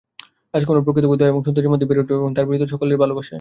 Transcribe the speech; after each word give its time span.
রাজকুমারী 0.53 0.81
প্রকৃতপক্ষে 0.85 1.19
দয়া 1.19 1.31
এবং 1.31 1.41
সৌন্দর্যের 1.45 1.71
মধ্যেই 1.71 1.89
বেড়ে 1.89 2.01
উঠবে, 2.03 2.35
তার 2.35 2.45
পরিচিত 2.47 2.67
সকলের 2.73 2.99
ভালবাসায়। 3.01 3.29